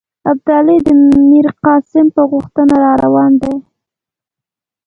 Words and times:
ابدالي 0.31 0.77
د 0.85 0.87
میرقاسم 1.29 2.05
په 2.15 2.21
غوښتنه 2.31 2.75
را 2.83 2.93
روان 3.03 3.31
دی. 3.41 3.55